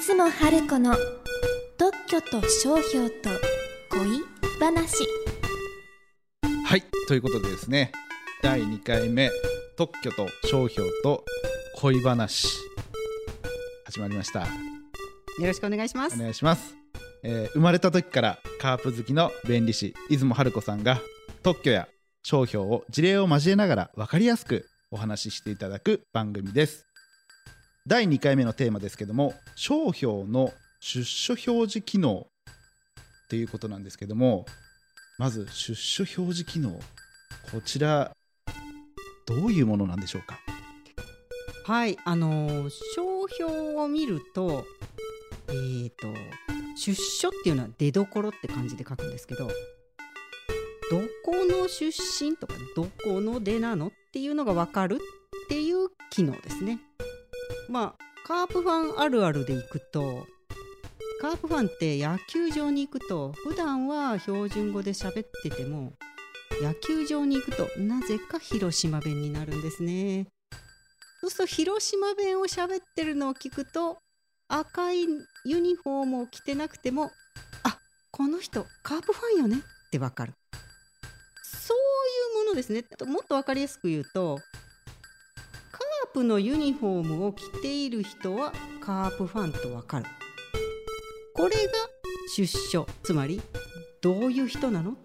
[0.00, 0.96] 出雲春子の
[1.76, 3.28] 特許と商標と
[3.90, 4.22] 恋
[4.58, 5.04] 話。
[6.64, 7.92] はいということでですね
[8.42, 9.30] 第2回目
[9.76, 11.26] 特許と商標と
[11.76, 12.48] 恋話
[13.84, 14.40] 始まりました。
[14.40, 14.46] よ
[15.42, 16.16] ろしくお願いします。
[16.16, 16.18] お。
[16.18, 16.74] 願いします、
[17.22, 20.98] えー生まれた時からカープ好きの弁理士出雲春子さんが
[21.42, 21.88] 特許や
[22.22, 26.89] 商標を事例を交えながら分かりやすくお話ししていただく番組です
[27.86, 32.26] 第2回目のテーマですけども商標の出所表示機能
[33.26, 34.46] っていうことなんですけども
[35.18, 36.78] まず出所表示機能
[37.50, 38.12] こちら
[39.26, 40.38] どういうものなんでしょうか？
[41.64, 44.64] はい、あのー商標を見ると、
[45.48, 46.08] えーと
[46.76, 49.52] 出所っていうのは出どころって感じで書くんですけど、ど
[51.24, 56.80] この出身とかどこの出なのっていうのがわかるっていう機能ですね。
[57.68, 60.26] まあカープファンあるあるでいくと。
[61.20, 65.92] カープファンって野球場に行くと普段は標準語で喋ってても
[66.62, 70.28] 野球場に行くとなぜか広島弁になるんですね。
[71.20, 73.98] そうすると広島弁を喋ってるのを聞くと
[74.48, 75.06] 赤い
[75.44, 77.10] ユニフォームを着てなくても
[77.62, 77.78] あ
[78.10, 80.32] この人カープファンよねってわかる
[81.42, 81.76] そう
[82.38, 90.06] いうものですねもっとわかりやすく言うとープのユニフォームを着ている人はカープファンとわかる
[91.34, 91.56] これが
[92.36, 93.40] 出所つまり
[94.02, 94.96] どういう人なの？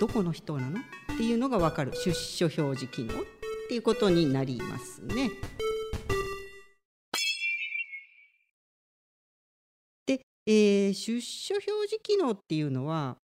[0.00, 0.78] どこの人なの？
[0.78, 3.24] っていうのがわかる出所表示機能っ
[3.68, 5.30] ていうことになりますね。
[10.06, 13.16] で、えー出所表示機能っていうのは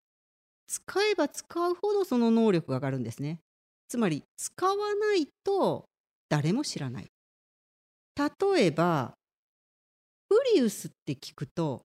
[0.67, 3.39] 使えば使うほどその能力が上がるんですね。
[3.89, 5.85] つまり使わないと
[6.29, 7.07] 誰も知らない。
[8.19, 9.15] 例えば
[10.29, 11.83] プリウスって聞くと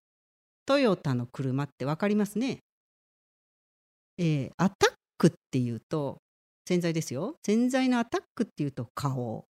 [0.65, 2.59] トヨタの車って分かりますね。
[4.17, 6.17] えーアタックっていうと
[6.67, 7.35] 洗剤ですよ。
[7.45, 9.45] 洗剤のアタックっていうと顔。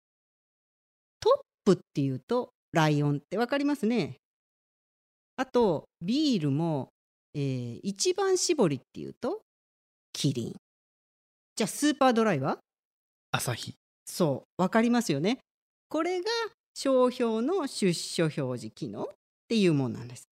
[1.21, 4.16] トップっていうとライオンって分かりますね。
[5.37, 6.91] あとビールも、
[7.34, 9.41] えー一番搾りっていうと
[10.12, 10.56] キリン。
[11.56, 12.59] じゃあスーパードライは？
[13.33, 13.75] 朝日
[14.06, 15.39] そう分かりますよね。
[15.89, 16.27] これが
[16.81, 19.06] 商標の出所表示機能っ
[19.49, 20.28] ていうものなんです。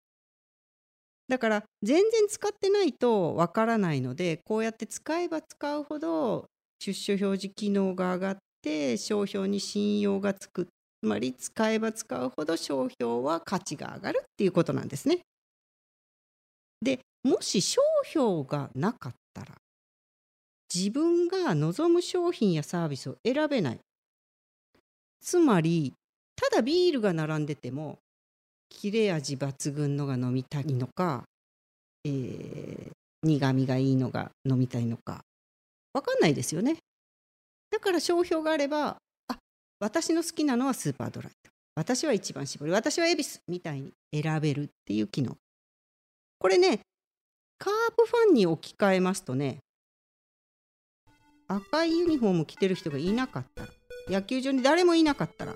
[1.29, 6.47] だから全然使ってないとわからないのでこうやって使えば使うほど
[6.79, 10.67] 出所表示機能が上がって商標に信用がつく。
[11.01, 15.19] つまり使えば使うほど商標は価値が上がるっていうことなんですね。
[16.81, 19.55] でもし商標がなかったら
[20.73, 23.79] 自分が望む商品やサービスを選べない。
[25.21, 25.93] つまり
[26.35, 27.99] ただビールが並んでても
[28.69, 31.23] 切れ味抜群のが飲みたいのか、
[32.05, 32.91] えー
[33.23, 35.21] 苦味がいいのが飲みたいのか
[35.93, 36.77] 分かんないですよね。
[37.71, 39.37] だから商標があればあ
[39.79, 41.31] 私の好きなのはスーパードライ
[41.75, 45.35] 私は一番搾り私は恵比寿みたいに選べるっていう機能。
[46.37, 46.81] これね
[47.57, 49.59] カープファンに置き換えますとね
[51.47, 53.69] 赤いユニフォーム着てる人がいなかったら
[54.09, 55.55] 野球場に誰もいなかったら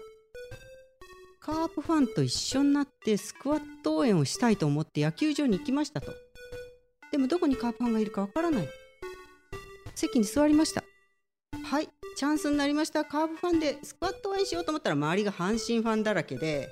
[1.48, 6.12] カープファンと一緒になってスクワット応援をしたいと思って野球場に行きましたと。
[7.10, 8.68] でもどこにカープファンがいるかわからない。
[9.96, 10.84] 席に座りました。
[11.64, 11.88] はい
[12.18, 13.06] チャンスになりました。
[13.06, 16.68] カープファンでスクワット応援しようと思ったら周りが阪神ファンだらけで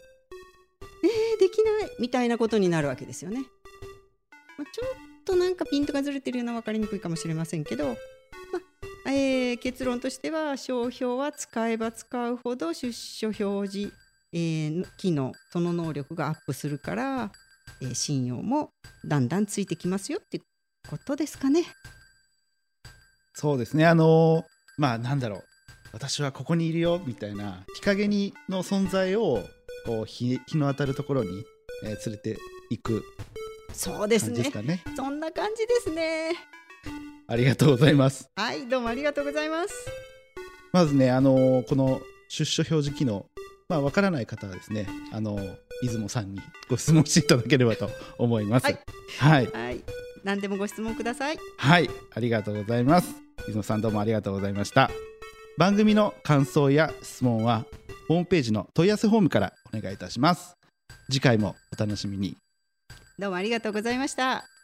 [1.04, 1.92] えー、できない。
[2.02, 3.46] みたいなことになるわけですよね、
[4.58, 4.88] まあちょっ
[5.24, 8.60] となんかピントがずれてるような分かりにくいかもしれませんけど、ま
[9.06, 13.94] あえー結論としては商標は使えば使うほど出所表示、
[14.36, 17.32] えー機能その能力がアップするから、
[17.82, 18.72] えー信用も
[19.06, 20.44] だんだんついてきますよっていう
[20.90, 21.64] ことですかね。
[23.34, 24.44] そうですねあのー
[24.78, 25.44] まあなんだろう
[25.94, 29.42] 私はここにいるよみたいな日陰にの存在を
[29.86, 31.46] こう日日の当たるところに、
[31.86, 32.38] えー連れて
[32.70, 33.04] いく
[33.74, 34.52] そうですね
[34.98, 36.32] そんな感じですね。
[37.28, 39.74] ありがとうございますはい、どうもありがとうございます。
[40.74, 43.26] まずねあのーこの出所表示機能
[43.70, 46.40] まあわからない方はですねあのー出雲さんに
[46.70, 48.80] ご質問していただければと思いますはい
[49.20, 49.84] はい、はい、
[50.26, 51.38] 何でもご質問ください。
[51.58, 53.16] はい、ありがとうございます。
[53.46, 54.90] 出雲さんどうもありがとうございました。
[55.58, 57.66] 番組の感想や質問は
[58.08, 60.56] ホームページの問い合わせフォームからお願いいたします。
[61.12, 62.36] 次回もお楽しみに。
[63.20, 64.55] どうもありがとうございました。